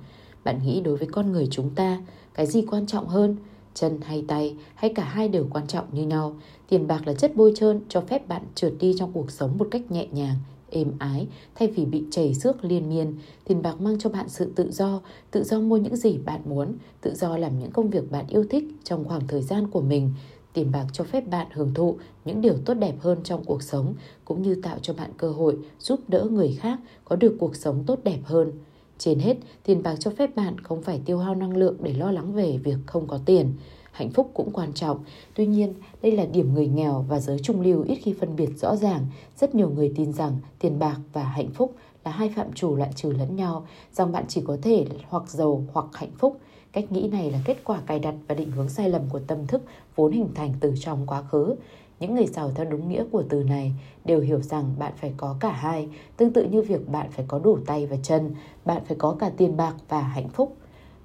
Bạn 0.44 0.58
nghĩ 0.64 0.80
đối 0.80 0.96
với 0.96 1.08
con 1.12 1.32
người 1.32 1.48
chúng 1.50 1.70
ta, 1.70 2.02
cái 2.34 2.46
gì 2.46 2.64
quan 2.70 2.86
trọng 2.86 3.08
hơn? 3.08 3.36
Chân 3.74 4.00
hay 4.00 4.24
tay 4.28 4.56
hay 4.74 4.92
cả 4.94 5.04
hai 5.04 5.28
đều 5.28 5.46
quan 5.50 5.66
trọng 5.66 5.84
như 5.92 6.06
nhau. 6.06 6.36
Tiền 6.68 6.86
bạc 6.86 7.06
là 7.06 7.14
chất 7.14 7.36
bôi 7.36 7.52
trơn 7.56 7.80
cho 7.88 8.00
phép 8.00 8.28
bạn 8.28 8.42
trượt 8.54 8.72
đi 8.80 8.94
trong 8.98 9.12
cuộc 9.12 9.30
sống 9.30 9.58
một 9.58 9.68
cách 9.70 9.90
nhẹ 9.90 10.06
nhàng, 10.12 10.36
êm 10.70 10.92
ái 10.98 11.26
thay 11.54 11.68
vì 11.68 11.84
bị 11.84 12.04
chảy 12.10 12.34
xước 12.34 12.64
liên 12.64 12.88
miên. 12.88 13.14
Tiền 13.44 13.62
bạc 13.62 13.80
mang 13.80 13.98
cho 13.98 14.10
bạn 14.10 14.28
sự 14.28 14.52
tự 14.56 14.70
do, 14.70 15.00
tự 15.30 15.44
do 15.44 15.60
mua 15.60 15.76
những 15.76 15.96
gì 15.96 16.18
bạn 16.18 16.40
muốn, 16.44 16.72
tự 17.00 17.14
do 17.14 17.36
làm 17.36 17.58
những 17.58 17.70
công 17.70 17.90
việc 17.90 18.10
bạn 18.10 18.24
yêu 18.28 18.44
thích 18.50 18.64
trong 18.84 19.04
khoảng 19.04 19.26
thời 19.28 19.42
gian 19.42 19.70
của 19.70 19.80
mình. 19.80 20.10
Tiền 20.52 20.72
bạc 20.72 20.86
cho 20.92 21.04
phép 21.04 21.30
bạn 21.30 21.46
hưởng 21.52 21.74
thụ 21.74 21.96
những 22.24 22.40
điều 22.40 22.54
tốt 22.64 22.74
đẹp 22.74 22.94
hơn 23.00 23.18
trong 23.24 23.44
cuộc 23.44 23.62
sống 23.62 23.94
cũng 24.24 24.42
như 24.42 24.54
tạo 24.54 24.78
cho 24.82 24.94
bạn 24.94 25.10
cơ 25.16 25.30
hội 25.30 25.58
giúp 25.80 26.00
đỡ 26.08 26.28
người 26.30 26.58
khác 26.60 26.78
có 27.04 27.16
được 27.16 27.36
cuộc 27.40 27.56
sống 27.56 27.84
tốt 27.86 27.98
đẹp 28.04 28.18
hơn. 28.24 28.52
Trên 28.98 29.18
hết, 29.18 29.36
tiền 29.62 29.82
bạc 29.82 29.96
cho 29.98 30.10
phép 30.10 30.36
bạn 30.36 30.60
không 30.60 30.82
phải 30.82 31.00
tiêu 31.04 31.18
hao 31.18 31.34
năng 31.34 31.56
lượng 31.56 31.76
để 31.80 31.92
lo 31.92 32.10
lắng 32.10 32.32
về 32.32 32.58
việc 32.64 32.76
không 32.86 33.06
có 33.06 33.18
tiền. 33.26 33.52
Hạnh 33.96 34.10
phúc 34.10 34.30
cũng 34.34 34.50
quan 34.52 34.72
trọng. 34.72 35.04
Tuy 35.34 35.46
nhiên, 35.46 35.74
đây 36.02 36.12
là 36.12 36.24
điểm 36.24 36.54
người 36.54 36.68
nghèo 36.68 37.04
và 37.08 37.20
giới 37.20 37.38
trung 37.38 37.60
lưu 37.60 37.82
ít 37.82 37.94
khi 38.02 38.14
phân 38.20 38.36
biệt 38.36 38.48
rõ 38.56 38.76
ràng. 38.76 39.06
Rất 39.36 39.54
nhiều 39.54 39.70
người 39.70 39.92
tin 39.96 40.12
rằng 40.12 40.36
tiền 40.58 40.78
bạc 40.78 40.96
và 41.12 41.22
hạnh 41.22 41.50
phúc 41.50 41.74
là 42.04 42.10
hai 42.10 42.28
phạm 42.36 42.52
chủ 42.52 42.76
loại 42.76 42.90
trừ 42.94 43.12
lẫn 43.12 43.36
nhau, 43.36 43.66
rằng 43.92 44.12
bạn 44.12 44.24
chỉ 44.28 44.42
có 44.46 44.56
thể 44.62 44.86
hoặc 45.08 45.30
giàu 45.30 45.64
hoặc 45.72 45.86
hạnh 45.92 46.10
phúc. 46.18 46.40
Cách 46.72 46.92
nghĩ 46.92 47.08
này 47.08 47.30
là 47.30 47.38
kết 47.44 47.56
quả 47.64 47.80
cài 47.86 47.98
đặt 47.98 48.14
và 48.28 48.34
định 48.34 48.50
hướng 48.50 48.68
sai 48.68 48.88
lầm 48.88 49.02
của 49.10 49.20
tâm 49.26 49.46
thức 49.46 49.62
vốn 49.96 50.12
hình 50.12 50.28
thành 50.34 50.52
từ 50.60 50.74
trong 50.80 51.06
quá 51.06 51.22
khứ. 51.22 51.54
Những 52.00 52.14
người 52.14 52.26
giàu 52.26 52.50
theo 52.54 52.66
đúng 52.70 52.88
nghĩa 52.88 53.04
của 53.12 53.22
từ 53.28 53.42
này 53.42 53.72
đều 54.04 54.20
hiểu 54.20 54.40
rằng 54.40 54.74
bạn 54.78 54.92
phải 54.96 55.12
có 55.16 55.36
cả 55.40 55.52
hai, 55.52 55.88
tương 56.16 56.32
tự 56.32 56.44
như 56.44 56.62
việc 56.62 56.88
bạn 56.88 57.10
phải 57.10 57.24
có 57.28 57.38
đủ 57.38 57.58
tay 57.66 57.86
và 57.86 57.96
chân, 58.02 58.34
bạn 58.64 58.82
phải 58.84 58.96
có 58.96 59.16
cả 59.18 59.30
tiền 59.36 59.56
bạc 59.56 59.74
và 59.88 60.00
hạnh 60.00 60.28
phúc. 60.28 60.56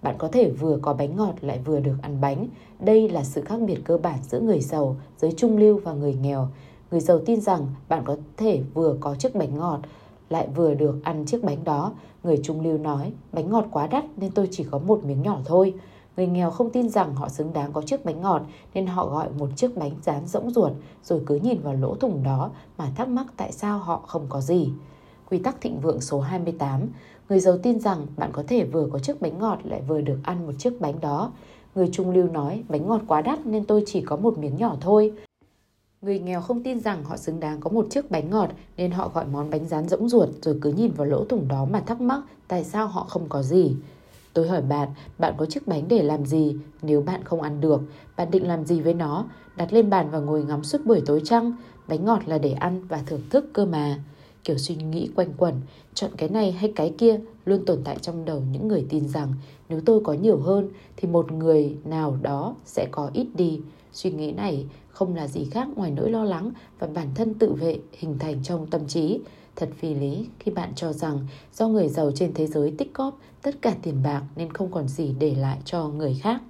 Bạn 0.01 0.15
có 0.17 0.27
thể 0.27 0.49
vừa 0.49 0.77
có 0.81 0.93
bánh 0.93 1.15
ngọt 1.15 1.33
lại 1.41 1.59
vừa 1.65 1.79
được 1.79 1.95
ăn 2.01 2.21
bánh. 2.21 2.47
Đây 2.79 3.09
là 3.09 3.23
sự 3.23 3.41
khác 3.41 3.59
biệt 3.67 3.77
cơ 3.83 3.97
bản 3.97 4.19
giữa 4.23 4.39
người 4.39 4.59
giàu, 4.59 4.95
giới 5.17 5.31
trung 5.31 5.57
lưu 5.57 5.79
và 5.83 5.93
người 5.93 6.13
nghèo. 6.13 6.47
Người 6.91 6.99
giàu 6.99 7.19
tin 7.25 7.41
rằng 7.41 7.67
bạn 7.89 8.03
có 8.05 8.15
thể 8.37 8.61
vừa 8.73 8.97
có 8.99 9.15
chiếc 9.15 9.35
bánh 9.35 9.57
ngọt 9.57 9.79
lại 10.29 10.47
vừa 10.55 10.73
được 10.73 10.95
ăn 11.03 11.25
chiếc 11.25 11.43
bánh 11.43 11.63
đó. 11.63 11.93
Người 12.23 12.39
trung 12.43 12.61
lưu 12.61 12.77
nói, 12.77 13.13
bánh 13.31 13.49
ngọt 13.49 13.65
quá 13.71 13.87
đắt 13.87 14.05
nên 14.17 14.31
tôi 14.31 14.47
chỉ 14.51 14.63
có 14.71 14.79
một 14.79 15.05
miếng 15.05 15.21
nhỏ 15.21 15.39
thôi. 15.45 15.73
Người 16.17 16.27
nghèo 16.27 16.51
không 16.51 16.69
tin 16.69 16.89
rằng 16.89 17.15
họ 17.15 17.29
xứng 17.29 17.53
đáng 17.53 17.73
có 17.73 17.81
chiếc 17.81 18.05
bánh 18.05 18.21
ngọt 18.21 18.41
nên 18.73 18.87
họ 18.87 19.07
gọi 19.07 19.29
một 19.39 19.49
chiếc 19.55 19.77
bánh 19.77 19.91
rán 20.01 20.27
rỗng 20.27 20.49
ruột 20.49 20.71
rồi 21.03 21.21
cứ 21.25 21.35
nhìn 21.35 21.61
vào 21.61 21.73
lỗ 21.73 21.95
thủng 21.95 22.23
đó 22.23 22.51
mà 22.77 22.91
thắc 22.95 23.07
mắc 23.07 23.25
tại 23.37 23.51
sao 23.51 23.79
họ 23.79 24.03
không 24.07 24.25
có 24.29 24.41
gì. 24.41 24.69
Quy 25.31 25.39
tắc 25.39 25.61
thịnh 25.61 25.79
vượng 25.79 26.01
số 26.01 26.19
28 26.19 26.89
Người 27.29 27.39
giàu 27.39 27.57
tin 27.57 27.79
rằng 27.79 28.07
bạn 28.17 28.29
có 28.33 28.43
thể 28.47 28.63
vừa 28.63 28.87
có 28.91 28.99
chiếc 28.99 29.21
bánh 29.21 29.39
ngọt 29.39 29.59
lại 29.63 29.81
vừa 29.87 30.01
được 30.01 30.17
ăn 30.23 30.45
một 30.45 30.51
chiếc 30.57 30.81
bánh 30.81 31.01
đó. 31.01 31.31
Người 31.75 31.89
trung 31.91 32.11
lưu 32.11 32.27
nói 32.27 32.63
bánh 32.69 32.87
ngọt 32.87 33.01
quá 33.07 33.21
đắt 33.21 33.45
nên 33.45 33.65
tôi 33.65 33.83
chỉ 33.85 34.01
có 34.01 34.17
một 34.17 34.37
miếng 34.37 34.57
nhỏ 34.57 34.75
thôi. 34.81 35.13
Người 36.01 36.19
nghèo 36.19 36.41
không 36.41 36.63
tin 36.63 36.79
rằng 36.79 37.03
họ 37.03 37.17
xứng 37.17 37.39
đáng 37.39 37.59
có 37.59 37.69
một 37.69 37.87
chiếc 37.89 38.11
bánh 38.11 38.29
ngọt 38.29 38.49
nên 38.77 38.91
họ 38.91 39.11
gọi 39.13 39.25
món 39.25 39.49
bánh 39.49 39.67
rán 39.67 39.87
rỗng 39.87 40.09
ruột 40.09 40.29
rồi 40.41 40.57
cứ 40.61 40.71
nhìn 40.71 40.91
vào 40.91 41.07
lỗ 41.07 41.25
thủng 41.25 41.47
đó 41.47 41.65
mà 41.65 41.79
thắc 41.79 42.01
mắc 42.01 42.21
tại 42.47 42.63
sao 42.63 42.87
họ 42.87 43.03
không 43.09 43.29
có 43.29 43.43
gì. 43.43 43.75
Tôi 44.33 44.47
hỏi 44.47 44.61
bạn, 44.61 44.89
bạn 45.17 45.33
có 45.37 45.45
chiếc 45.45 45.67
bánh 45.67 45.83
để 45.87 46.03
làm 46.03 46.25
gì? 46.25 46.55
Nếu 46.81 47.01
bạn 47.01 47.23
không 47.23 47.41
ăn 47.41 47.61
được, 47.61 47.81
bạn 48.17 48.31
định 48.31 48.47
làm 48.47 48.65
gì 48.65 48.81
với 48.81 48.93
nó? 48.93 49.25
Đặt 49.55 49.73
lên 49.73 49.89
bàn 49.89 50.09
và 50.11 50.19
ngồi 50.19 50.43
ngắm 50.43 50.63
suốt 50.63 50.85
buổi 50.85 51.01
tối 51.05 51.21
trăng? 51.25 51.53
Bánh 51.87 52.05
ngọt 52.05 52.19
là 52.25 52.37
để 52.37 52.51
ăn 52.51 52.87
và 52.87 53.03
thưởng 53.05 53.21
thức 53.29 53.45
cơ 53.53 53.65
mà. 53.65 53.99
Kiểu 54.43 54.57
suy 54.57 54.75
nghĩ 54.75 55.09
quanh 55.15 55.33
quẩn, 55.37 55.55
chọn 55.93 56.11
cái 56.17 56.29
này 56.29 56.51
hay 56.51 56.73
cái 56.75 56.93
kia 56.97 57.19
luôn 57.45 57.65
tồn 57.65 57.81
tại 57.83 57.97
trong 58.01 58.25
đầu 58.25 58.43
những 58.51 58.67
người 58.67 58.85
tin 58.89 59.07
rằng 59.07 59.33
nếu 59.69 59.81
tôi 59.85 60.01
có 60.03 60.13
nhiều 60.13 60.37
hơn 60.37 60.69
thì 60.97 61.07
một 61.07 61.31
người 61.31 61.77
nào 61.85 62.17
đó 62.21 62.55
sẽ 62.65 62.87
có 62.91 63.09
ít 63.13 63.27
đi. 63.33 63.59
Suy 63.93 64.11
nghĩ 64.11 64.31
này 64.31 64.65
không 64.89 65.15
là 65.15 65.27
gì 65.27 65.45
khác 65.45 65.67
ngoài 65.75 65.91
nỗi 65.91 66.11
lo 66.11 66.23
lắng 66.23 66.51
và 66.79 66.87
bản 66.87 67.07
thân 67.15 67.33
tự 67.33 67.53
vệ 67.53 67.79
hình 67.91 68.19
thành 68.19 68.43
trong 68.43 68.67
tâm 68.67 68.87
trí. 68.87 69.19
Thật 69.55 69.69
phi 69.77 69.93
lý 69.93 70.25
khi 70.39 70.51
bạn 70.51 70.71
cho 70.75 70.93
rằng 70.93 71.19
do 71.53 71.67
người 71.67 71.89
giàu 71.89 72.11
trên 72.15 72.33
thế 72.33 72.47
giới 72.47 72.73
tích 72.77 72.93
cóp 72.93 73.19
tất 73.41 73.61
cả 73.61 73.75
tiền 73.81 74.03
bạc 74.03 74.23
nên 74.35 74.53
không 74.53 74.71
còn 74.71 74.87
gì 74.87 75.15
để 75.19 75.35
lại 75.35 75.57
cho 75.65 75.87
người 75.87 76.19
khác. 76.21 76.41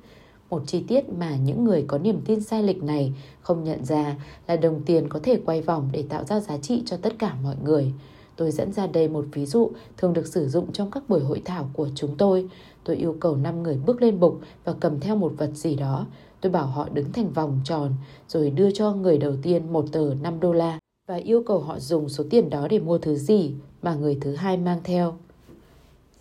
Một 0.51 0.63
chi 0.67 0.83
tiết 0.87 1.09
mà 1.09 1.35
những 1.35 1.63
người 1.63 1.85
có 1.87 1.97
niềm 1.97 2.21
tin 2.25 2.41
sai 2.41 2.63
lệch 2.63 2.83
này 2.83 3.13
không 3.41 3.63
nhận 3.63 3.85
ra 3.85 4.15
là 4.47 4.55
đồng 4.55 4.81
tiền 4.85 5.09
có 5.09 5.19
thể 5.23 5.39
quay 5.45 5.61
vòng 5.61 5.89
để 5.91 6.03
tạo 6.09 6.23
ra 6.23 6.39
giá 6.39 6.57
trị 6.57 6.83
cho 6.85 6.97
tất 6.97 7.13
cả 7.19 7.35
mọi 7.43 7.55
người. 7.63 7.93
Tôi 8.35 8.51
dẫn 8.51 8.73
ra 8.73 8.87
đây 8.87 9.07
một 9.07 9.25
ví 9.33 9.45
dụ 9.45 9.71
thường 9.97 10.13
được 10.13 10.27
sử 10.27 10.47
dụng 10.47 10.71
trong 10.71 10.91
các 10.91 11.09
buổi 11.09 11.19
hội 11.19 11.41
thảo 11.45 11.69
của 11.73 11.89
chúng 11.95 12.17
tôi. 12.17 12.49
Tôi 12.83 12.95
yêu 12.95 13.15
cầu 13.19 13.35
5 13.35 13.63
người 13.63 13.79
bước 13.85 14.01
lên 14.01 14.19
bục 14.19 14.39
và 14.63 14.73
cầm 14.79 14.99
theo 14.99 15.15
một 15.15 15.33
vật 15.37 15.49
gì 15.53 15.75
đó. 15.75 16.07
Tôi 16.41 16.51
bảo 16.51 16.65
họ 16.65 16.89
đứng 16.89 17.11
thành 17.11 17.33
vòng 17.33 17.59
tròn, 17.63 17.93
rồi 18.27 18.49
đưa 18.49 18.71
cho 18.71 18.93
người 18.93 19.17
đầu 19.17 19.33
tiên 19.41 19.73
một 19.73 19.85
tờ 19.91 20.13
5 20.21 20.39
đô 20.39 20.53
la 20.53 20.79
và 21.07 21.15
yêu 21.15 21.43
cầu 21.45 21.59
họ 21.59 21.79
dùng 21.79 22.09
số 22.09 22.23
tiền 22.29 22.49
đó 22.49 22.67
để 22.67 22.79
mua 22.79 22.97
thứ 22.97 23.15
gì 23.15 23.53
mà 23.81 23.95
người 23.95 24.17
thứ 24.21 24.35
hai 24.35 24.57
mang 24.57 24.79
theo. 24.83 25.17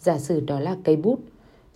Giả 0.01 0.19
sử 0.19 0.41
đó 0.41 0.61
là 0.61 0.77
cây 0.85 0.97
bút. 0.97 1.19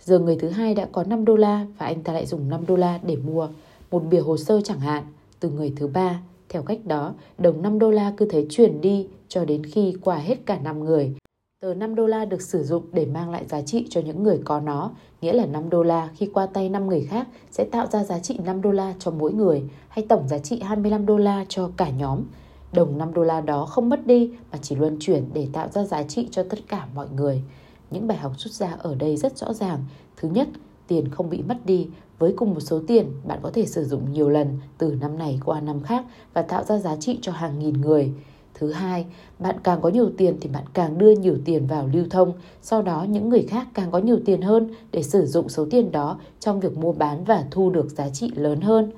Giờ 0.05 0.19
người 0.19 0.35
thứ 0.35 0.49
hai 0.49 0.75
đã 0.75 0.87
có 0.91 1.03
5 1.03 1.25
đô 1.25 1.35
la 1.35 1.65
và 1.77 1.85
anh 1.85 2.03
ta 2.03 2.13
lại 2.13 2.25
dùng 2.25 2.49
5 2.49 2.65
đô 2.67 2.75
la 2.75 2.99
để 3.03 3.15
mua 3.15 3.49
một 3.91 4.03
bìa 4.09 4.19
hồ 4.19 4.37
sơ 4.37 4.61
chẳng 4.61 4.79
hạn 4.79 5.03
từ 5.39 5.49
người 5.49 5.73
thứ 5.75 5.87
ba. 5.87 6.21
Theo 6.49 6.63
cách 6.63 6.79
đó, 6.85 7.13
đồng 7.37 7.61
5 7.61 7.79
đô 7.79 7.91
la 7.91 8.13
cứ 8.17 8.27
thế 8.29 8.45
chuyển 8.49 8.81
đi 8.81 9.07
cho 9.27 9.45
đến 9.45 9.63
khi 9.63 9.95
qua 10.01 10.17
hết 10.17 10.35
cả 10.45 10.59
5 10.63 10.83
người. 10.83 11.15
Tờ 11.61 11.73
5 11.73 11.95
đô 11.95 12.07
la 12.07 12.25
được 12.25 12.41
sử 12.41 12.63
dụng 12.63 12.83
để 12.91 13.05
mang 13.05 13.29
lại 13.29 13.45
giá 13.49 13.61
trị 13.61 13.87
cho 13.89 14.01
những 14.01 14.23
người 14.23 14.39
có 14.45 14.59
nó, 14.59 14.91
nghĩa 15.21 15.33
là 15.33 15.45
5 15.45 15.69
đô 15.69 15.83
la 15.83 16.09
khi 16.15 16.25
qua 16.33 16.45
tay 16.45 16.69
5 16.69 16.87
người 16.87 17.01
khác 17.01 17.27
sẽ 17.51 17.63
tạo 17.63 17.87
ra 17.87 18.03
giá 18.03 18.19
trị 18.19 18.39
5 18.45 18.61
đô 18.61 18.71
la 18.71 18.93
cho 18.99 19.11
mỗi 19.11 19.33
người 19.33 19.63
hay 19.89 20.05
tổng 20.09 20.27
giá 20.27 20.37
trị 20.37 20.59
25 20.59 21.05
đô 21.05 21.17
la 21.17 21.45
cho 21.49 21.69
cả 21.77 21.89
nhóm. 21.89 22.21
Đồng 22.73 22.97
5 22.97 23.13
đô 23.13 23.23
la 23.23 23.41
đó 23.41 23.65
không 23.65 23.89
mất 23.89 24.07
đi 24.07 24.31
mà 24.51 24.57
chỉ 24.61 24.75
luân 24.75 24.97
chuyển 24.99 25.23
để 25.33 25.47
tạo 25.53 25.67
ra 25.69 25.83
giá 25.83 26.03
trị 26.03 26.27
cho 26.31 26.43
tất 26.43 26.59
cả 26.67 26.87
mọi 26.95 27.07
người. 27.15 27.41
Những 27.91 28.07
bài 28.07 28.17
học 28.17 28.31
rút 28.37 28.53
ra 28.53 28.75
ở 28.79 28.95
đây 28.95 29.17
rất 29.17 29.37
rõ 29.37 29.53
ràng. 29.53 29.79
Thứ 30.17 30.29
nhất, 30.29 30.47
tiền 30.87 31.07
không 31.07 31.29
bị 31.29 31.41
mất 31.41 31.65
đi. 31.65 31.87
Với 32.19 32.33
cùng 32.37 32.53
một 32.53 32.59
số 32.59 32.81
tiền, 32.87 33.11
bạn 33.23 33.39
có 33.41 33.51
thể 33.51 33.65
sử 33.65 33.83
dụng 33.83 34.13
nhiều 34.13 34.29
lần 34.29 34.47
từ 34.77 34.97
năm 35.01 35.17
này 35.17 35.39
qua 35.45 35.61
năm 35.61 35.79
khác 35.83 36.05
và 36.33 36.41
tạo 36.41 36.63
ra 36.63 36.77
giá 36.77 36.95
trị 36.95 37.19
cho 37.21 37.31
hàng 37.31 37.59
nghìn 37.59 37.81
người. 37.81 38.11
Thứ 38.53 38.71
hai, 38.71 39.05
bạn 39.39 39.55
càng 39.63 39.81
có 39.81 39.89
nhiều 39.89 40.09
tiền 40.17 40.37
thì 40.41 40.49
bạn 40.49 40.63
càng 40.73 40.97
đưa 40.97 41.11
nhiều 41.11 41.37
tiền 41.45 41.67
vào 41.67 41.89
lưu 41.93 42.05
thông, 42.09 42.33
sau 42.61 42.81
đó 42.81 43.05
những 43.09 43.29
người 43.29 43.45
khác 43.49 43.67
càng 43.73 43.91
có 43.91 43.99
nhiều 43.99 44.19
tiền 44.25 44.41
hơn 44.41 44.73
để 44.91 45.03
sử 45.03 45.25
dụng 45.25 45.49
số 45.49 45.67
tiền 45.71 45.91
đó 45.91 46.19
trong 46.39 46.59
việc 46.59 46.77
mua 46.77 46.91
bán 46.91 47.23
và 47.23 47.45
thu 47.51 47.69
được 47.69 47.89
giá 47.89 48.09
trị 48.09 48.31
lớn 48.35 48.61
hơn. 48.61 48.91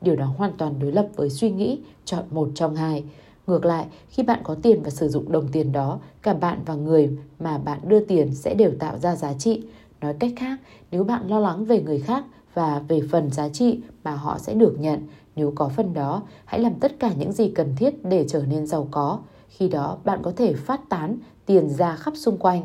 Điều 0.00 0.16
đó 0.16 0.26
hoàn 0.36 0.52
toàn 0.58 0.74
đối 0.80 0.92
lập 0.92 1.08
với 1.16 1.30
suy 1.30 1.50
nghĩ 1.50 1.78
chọn 2.04 2.24
một 2.30 2.48
trong 2.54 2.76
hai. 2.76 3.04
Ngược 3.48 3.64
lại, 3.64 3.86
khi 4.08 4.22
bạn 4.22 4.40
có 4.44 4.56
tiền 4.62 4.82
và 4.82 4.90
sử 4.90 5.08
dụng 5.08 5.32
đồng 5.32 5.48
tiền 5.48 5.72
đó, 5.72 5.98
cả 6.22 6.34
bạn 6.34 6.58
và 6.66 6.74
người 6.74 7.18
mà 7.38 7.58
bạn 7.58 7.78
đưa 7.88 8.00
tiền 8.00 8.34
sẽ 8.34 8.54
đều 8.54 8.70
tạo 8.78 8.98
ra 8.98 9.16
giá 9.16 9.32
trị. 9.32 9.62
Nói 10.00 10.14
cách 10.18 10.32
khác, 10.36 10.60
nếu 10.90 11.04
bạn 11.04 11.30
lo 11.30 11.40
lắng 11.40 11.64
về 11.64 11.82
người 11.82 12.00
khác 12.00 12.24
và 12.54 12.82
về 12.88 13.00
phần 13.10 13.30
giá 13.30 13.48
trị 13.48 13.80
mà 14.04 14.10
họ 14.10 14.38
sẽ 14.38 14.54
được 14.54 14.76
nhận, 14.80 15.02
nếu 15.36 15.52
có 15.54 15.68
phần 15.68 15.94
đó, 15.94 16.22
hãy 16.44 16.60
làm 16.60 16.74
tất 16.74 16.92
cả 16.98 17.12
những 17.18 17.32
gì 17.32 17.52
cần 17.54 17.76
thiết 17.76 18.04
để 18.04 18.24
trở 18.28 18.42
nên 18.46 18.66
giàu 18.66 18.88
có. 18.90 19.18
Khi 19.48 19.68
đó, 19.68 19.98
bạn 20.04 20.20
có 20.22 20.32
thể 20.36 20.54
phát 20.54 20.80
tán 20.88 21.18
tiền 21.46 21.70
ra 21.70 21.96
khắp 21.96 22.14
xung 22.16 22.36
quanh. 22.36 22.62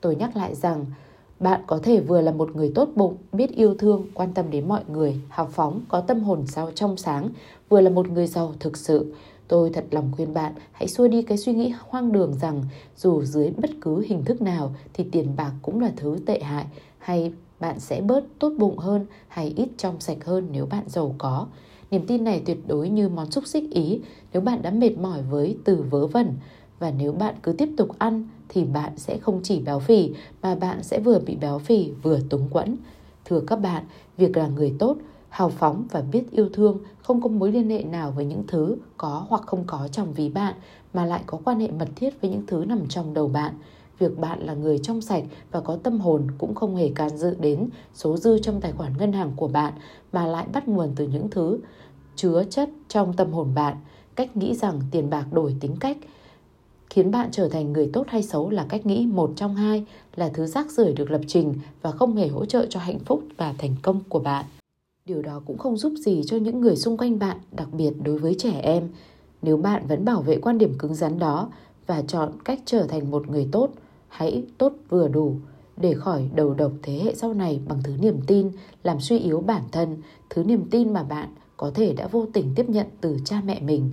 Tôi 0.00 0.16
nhắc 0.16 0.36
lại 0.36 0.54
rằng, 0.54 0.86
bạn 1.40 1.60
có 1.66 1.78
thể 1.82 2.00
vừa 2.00 2.20
là 2.20 2.32
một 2.32 2.56
người 2.56 2.72
tốt 2.74 2.88
bụng, 2.94 3.16
biết 3.32 3.50
yêu 3.54 3.74
thương, 3.78 4.06
quan 4.14 4.32
tâm 4.34 4.50
đến 4.50 4.68
mọi 4.68 4.82
người, 4.88 5.20
hào 5.28 5.46
phóng, 5.46 5.80
có 5.88 6.00
tâm 6.00 6.20
hồn 6.20 6.46
sao 6.46 6.70
trong 6.74 6.96
sáng, 6.96 7.28
vừa 7.68 7.80
là 7.80 7.90
một 7.90 8.08
người 8.10 8.26
giàu 8.26 8.52
thực 8.60 8.76
sự. 8.76 9.14
Tôi 9.50 9.70
thật 9.70 9.84
lòng 9.90 10.12
khuyên 10.16 10.34
bạn 10.34 10.52
hãy 10.72 10.88
xua 10.88 11.08
đi 11.08 11.22
cái 11.22 11.38
suy 11.38 11.52
nghĩ 11.52 11.72
hoang 11.88 12.12
đường 12.12 12.34
rằng 12.40 12.62
dù 12.96 13.22
dưới 13.22 13.50
bất 13.50 13.70
cứ 13.80 14.00
hình 14.00 14.24
thức 14.24 14.42
nào 14.42 14.74
thì 14.92 15.04
tiền 15.12 15.36
bạc 15.36 15.52
cũng 15.62 15.80
là 15.80 15.92
thứ 15.96 16.16
tệ 16.26 16.40
hại 16.40 16.64
hay 16.98 17.32
bạn 17.60 17.80
sẽ 17.80 18.00
bớt 18.00 18.24
tốt 18.38 18.52
bụng 18.58 18.78
hơn 18.78 19.06
hay 19.28 19.52
ít 19.56 19.68
trong 19.76 20.00
sạch 20.00 20.24
hơn 20.24 20.48
nếu 20.52 20.66
bạn 20.66 20.84
giàu 20.86 21.14
có. 21.18 21.46
Niềm 21.90 22.06
tin 22.06 22.24
này 22.24 22.42
tuyệt 22.46 22.58
đối 22.66 22.88
như 22.88 23.08
món 23.08 23.30
xúc 23.30 23.46
xích 23.46 23.70
ý 23.70 24.00
nếu 24.32 24.42
bạn 24.42 24.62
đã 24.62 24.70
mệt 24.70 24.98
mỏi 24.98 25.22
với 25.22 25.56
từ 25.64 25.84
vớ 25.90 26.06
vẩn. 26.06 26.34
Và 26.78 26.90
nếu 26.90 27.12
bạn 27.12 27.34
cứ 27.42 27.52
tiếp 27.52 27.68
tục 27.76 27.98
ăn 27.98 28.28
thì 28.48 28.64
bạn 28.64 28.92
sẽ 28.96 29.18
không 29.18 29.40
chỉ 29.42 29.60
béo 29.60 29.78
phì 29.78 30.10
mà 30.42 30.54
bạn 30.54 30.82
sẽ 30.82 31.00
vừa 31.00 31.18
bị 31.18 31.36
béo 31.36 31.58
phì 31.58 31.90
vừa 32.02 32.20
túng 32.30 32.48
quẫn. 32.50 32.76
Thưa 33.24 33.40
các 33.46 33.56
bạn, 33.56 33.84
việc 34.16 34.36
là 34.36 34.46
người 34.46 34.74
tốt, 34.78 34.96
hào 35.30 35.48
phóng 35.48 35.84
và 35.90 36.00
biết 36.00 36.30
yêu 36.30 36.48
thương, 36.52 36.78
không 37.02 37.22
có 37.22 37.28
mối 37.28 37.52
liên 37.52 37.70
hệ 37.70 37.82
nào 37.82 38.10
với 38.10 38.24
những 38.24 38.44
thứ 38.48 38.76
có 38.96 39.26
hoặc 39.28 39.42
không 39.46 39.64
có 39.66 39.88
trong 39.92 40.12
ví 40.12 40.28
bạn, 40.28 40.54
mà 40.94 41.04
lại 41.04 41.22
có 41.26 41.38
quan 41.44 41.60
hệ 41.60 41.70
mật 41.70 41.88
thiết 41.96 42.20
với 42.20 42.30
những 42.30 42.46
thứ 42.46 42.64
nằm 42.64 42.88
trong 42.88 43.14
đầu 43.14 43.28
bạn. 43.28 43.54
Việc 43.98 44.18
bạn 44.18 44.40
là 44.40 44.54
người 44.54 44.78
trong 44.78 45.00
sạch 45.00 45.24
và 45.50 45.60
có 45.60 45.76
tâm 45.82 46.00
hồn 46.00 46.26
cũng 46.38 46.54
không 46.54 46.76
hề 46.76 46.90
can 46.94 47.18
dự 47.18 47.36
đến 47.40 47.68
số 47.94 48.16
dư 48.16 48.38
trong 48.38 48.60
tài 48.60 48.72
khoản 48.72 48.92
ngân 48.98 49.12
hàng 49.12 49.32
của 49.36 49.48
bạn, 49.48 49.72
mà 50.12 50.26
lại 50.26 50.46
bắt 50.52 50.68
nguồn 50.68 50.92
từ 50.96 51.08
những 51.08 51.30
thứ 51.30 51.58
chứa 52.16 52.44
chất 52.50 52.70
trong 52.88 53.12
tâm 53.12 53.32
hồn 53.32 53.54
bạn. 53.54 53.76
Cách 54.14 54.36
nghĩ 54.36 54.54
rằng 54.54 54.80
tiền 54.90 55.10
bạc 55.10 55.26
đổi 55.32 55.56
tính 55.60 55.76
cách, 55.80 55.96
khiến 56.90 57.10
bạn 57.10 57.28
trở 57.32 57.48
thành 57.48 57.72
người 57.72 57.90
tốt 57.92 58.04
hay 58.08 58.22
xấu 58.22 58.50
là 58.50 58.66
cách 58.68 58.86
nghĩ 58.86 59.06
một 59.06 59.32
trong 59.36 59.54
hai, 59.54 59.84
là 60.16 60.28
thứ 60.28 60.46
rác 60.46 60.70
rưởi 60.70 60.92
được 60.92 61.10
lập 61.10 61.20
trình 61.26 61.54
và 61.82 61.90
không 61.90 62.16
hề 62.16 62.28
hỗ 62.28 62.44
trợ 62.44 62.66
cho 62.70 62.80
hạnh 62.80 62.98
phúc 62.98 63.22
và 63.36 63.54
thành 63.58 63.76
công 63.82 64.00
của 64.08 64.18
bạn. 64.18 64.44
Điều 65.10 65.22
đó 65.22 65.42
cũng 65.46 65.58
không 65.58 65.76
giúp 65.76 65.92
gì 65.96 66.22
cho 66.26 66.36
những 66.36 66.60
người 66.60 66.76
xung 66.76 66.96
quanh 66.96 67.18
bạn, 67.18 67.36
đặc 67.52 67.68
biệt 67.72 67.90
đối 68.02 68.18
với 68.18 68.34
trẻ 68.38 68.60
em. 68.62 68.88
Nếu 69.42 69.56
bạn 69.56 69.86
vẫn 69.86 70.04
bảo 70.04 70.22
vệ 70.22 70.36
quan 70.36 70.58
điểm 70.58 70.78
cứng 70.78 70.94
rắn 70.94 71.18
đó 71.18 71.50
và 71.86 72.02
chọn 72.02 72.32
cách 72.44 72.60
trở 72.64 72.86
thành 72.86 73.10
một 73.10 73.28
người 73.28 73.48
tốt, 73.52 73.70
hãy 74.08 74.44
tốt 74.58 74.72
vừa 74.88 75.08
đủ 75.08 75.36
để 75.76 75.94
khỏi 75.94 76.30
đầu 76.34 76.54
độc 76.54 76.72
thế 76.82 77.00
hệ 77.04 77.14
sau 77.14 77.34
này 77.34 77.60
bằng 77.68 77.78
thứ 77.84 77.92
niềm 78.00 78.20
tin 78.26 78.50
làm 78.82 79.00
suy 79.00 79.18
yếu 79.18 79.40
bản 79.40 79.62
thân, 79.72 79.96
thứ 80.30 80.44
niềm 80.44 80.64
tin 80.70 80.92
mà 80.92 81.02
bạn 81.02 81.28
có 81.56 81.70
thể 81.74 81.92
đã 81.92 82.06
vô 82.06 82.26
tình 82.32 82.52
tiếp 82.54 82.68
nhận 82.68 82.86
từ 83.00 83.16
cha 83.24 83.42
mẹ 83.44 83.60
mình. 83.60 83.90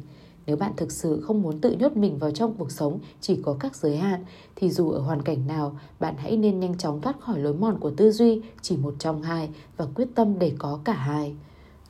Nếu 0.47 0.57
bạn 0.57 0.71
thực 0.77 0.91
sự 0.91 1.21
không 1.21 1.41
muốn 1.41 1.61
tự 1.61 1.71
nhốt 1.71 1.97
mình 1.97 2.17
vào 2.17 2.31
trong 2.31 2.53
cuộc 2.57 2.71
sống 2.71 2.99
chỉ 3.21 3.39
có 3.43 3.55
các 3.59 3.75
giới 3.75 3.97
hạn, 3.97 4.25
thì 4.55 4.69
dù 4.69 4.89
ở 4.89 4.99
hoàn 4.99 5.21
cảnh 5.21 5.47
nào, 5.47 5.79
bạn 5.99 6.15
hãy 6.17 6.37
nên 6.37 6.59
nhanh 6.59 6.77
chóng 6.77 7.01
thoát 7.01 7.19
khỏi 7.19 7.39
lối 7.39 7.53
mòn 7.53 7.79
của 7.79 7.91
tư 7.91 8.11
duy 8.11 8.41
chỉ 8.61 8.77
một 8.77 8.93
trong 8.99 9.21
hai 9.21 9.49
và 9.77 9.85
quyết 9.95 10.07
tâm 10.15 10.39
để 10.39 10.51
có 10.57 10.79
cả 10.83 10.93
hai. 10.93 11.35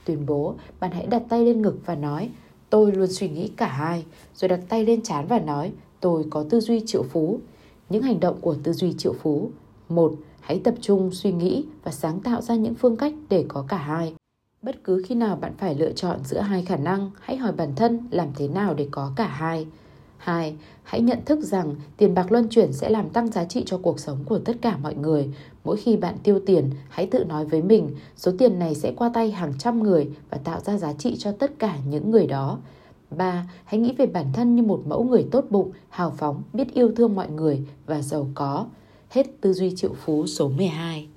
Tuyên 0.06 0.26
bố, 0.26 0.56
bạn 0.80 0.92
hãy 0.92 1.08
đặt 1.08 1.24
tay 1.30 1.46
lên 1.46 1.62
ngực 1.62 1.76
và 1.86 1.96
nói, 1.96 2.30
tôi 2.70 2.92
luôn 2.92 3.08
suy 3.08 3.30
nghĩ 3.30 3.48
cả 3.48 3.68
hai, 3.68 4.06
rồi 4.36 4.50
đặt 4.50 4.60
tay 4.70 4.86
lên 4.86 5.02
trán 5.02 5.28
và 5.28 5.40
nói, 5.40 5.72
tôi 6.00 6.26
có 6.30 6.46
tư 6.50 6.60
duy 6.60 6.84
triệu 6.86 7.04
phú. 7.04 7.40
Những 7.90 8.04
hành 8.04 8.20
động 8.20 8.38
của 8.42 8.56
tư 8.64 8.74
duy 8.74 8.94
triệu 8.98 9.14
phú. 9.14 9.50
một 9.90 10.14
Hãy 10.42 10.62
tập 10.64 10.74
trung 10.82 11.12
suy 11.12 11.32
nghĩ 11.32 11.66
và 11.84 11.92
sáng 11.92 12.20
tạo 12.20 12.42
ra 12.42 12.56
những 12.56 12.76
phương 12.76 12.96
cách 12.96 13.14
để 13.30 13.46
có 13.48 13.66
cả 13.68 13.78
hai. 13.78 14.17
Bất 14.68 14.84
cứ 14.84 15.02
khi 15.06 15.16
nào 15.16 15.36
bạn 15.36 15.54
phải 15.58 15.76
lựa 15.76 15.92
chọn 15.92 16.20
giữa 16.24 16.40
hai 16.40 16.66
khả 16.66 16.76
năng, 16.76 17.12
hãy 17.20 17.38
hỏi 17.38 17.52
bản 17.52 17.76
thân 17.76 18.00
làm 18.12 18.28
thế 18.36 18.48
nào 18.48 18.74
để 18.74 18.88
có 18.92 19.12
cả 19.16 19.28
hai. 19.28 19.68
2. 20.18 20.56
Hãy 20.84 21.02
nhận 21.02 21.20
thức 21.26 21.40
rằng 21.42 21.76
tiền 21.98 22.14
bạc 22.14 22.32
luân 22.32 22.48
chuyển 22.50 22.74
sẽ 22.74 22.90
làm 22.90 23.10
tăng 23.10 23.28
giá 23.28 23.46
trị 23.46 23.64
cho 23.66 23.78
cuộc 23.78 24.00
sống 24.00 24.18
của 24.26 24.40
tất 24.40 24.54
cả 24.62 24.78
mọi 24.78 24.96
người. 24.96 25.30
Mỗi 25.64 25.78
khi 25.78 25.98
bạn 25.98 26.16
tiêu 26.24 26.40
tiền, 26.46 26.70
hãy 26.90 27.08
tự 27.12 27.24
nói 27.24 27.46
với 27.46 27.62
mình 27.62 27.90
số 28.16 28.32
tiền 28.38 28.60
này 28.60 28.76
sẽ 28.76 28.94
qua 28.96 29.12
tay 29.14 29.32
hàng 29.32 29.54
trăm 29.60 29.84
người 29.84 30.10
và 30.30 30.38
tạo 30.38 30.60
ra 30.60 30.78
giá 30.78 30.94
trị 30.94 31.16
cho 31.20 31.32
tất 31.32 31.60
cả 31.60 31.78
những 31.90 32.12
người 32.12 32.28
đó. 32.28 32.58
3. 33.10 33.50
Hãy 33.66 33.80
nghĩ 33.80 33.94
về 33.98 34.06
bản 34.06 34.26
thân 34.34 34.56
như 34.56 34.64
một 34.64 34.82
mẫu 34.88 35.04
người 35.04 35.28
tốt 35.32 35.46
bụng, 35.50 35.72
hào 35.90 36.12
phóng, 36.12 36.44
biết 36.54 36.74
yêu 36.74 36.92
thương 36.96 37.16
mọi 37.16 37.30
người 37.30 37.62
và 37.86 38.02
giàu 38.02 38.28
có. 38.36 38.66
Hết 39.10 39.42
tư 39.42 39.54
duy 39.54 39.76
triệu 39.76 39.94
phú 39.94 40.28
số 40.28 40.50
12. 40.50 41.08